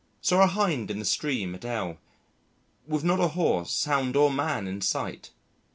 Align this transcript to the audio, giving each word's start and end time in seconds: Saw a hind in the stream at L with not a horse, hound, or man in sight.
Saw 0.19 0.41
a 0.41 0.47
hind 0.47 0.89
in 0.89 0.97
the 0.97 1.05
stream 1.05 1.53
at 1.53 1.63
L 1.63 1.99
with 2.87 3.03
not 3.03 3.19
a 3.19 3.27
horse, 3.27 3.85
hound, 3.85 4.15
or 4.15 4.31
man 4.33 4.67
in 4.67 4.81
sight. 4.81 5.29